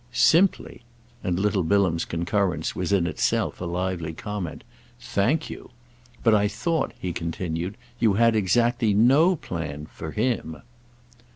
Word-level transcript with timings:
"'Simply'!"—and 0.11 1.37
little 1.39 1.61
Bilham's 1.61 2.05
concurrence 2.05 2.75
was 2.75 2.91
in 2.91 3.05
itself 3.05 3.61
a 3.61 3.65
lively 3.65 4.13
comment. 4.15 4.63
"Thank 4.99 5.47
you. 5.51 5.69
But 6.23 6.33
I 6.33 6.47
thought," 6.47 6.93
he 6.99 7.13
continued, 7.13 7.77
"you 7.99 8.13
had 8.13 8.35
exactly 8.35 8.95
no 8.95 9.35
plan 9.35 9.85
'for' 9.85 10.09
him." 10.09 10.57